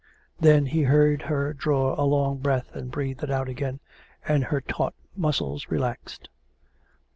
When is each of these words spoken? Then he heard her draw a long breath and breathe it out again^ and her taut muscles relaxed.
Then 0.39 0.65
he 0.65 0.81
heard 0.81 1.21
her 1.21 1.53
draw 1.53 1.93
a 1.95 2.01
long 2.01 2.39
breath 2.39 2.75
and 2.75 2.89
breathe 2.89 3.21
it 3.23 3.29
out 3.29 3.45
again^ 3.45 3.77
and 4.27 4.45
her 4.45 4.59
taut 4.59 4.95
muscles 5.15 5.67
relaxed. 5.69 6.27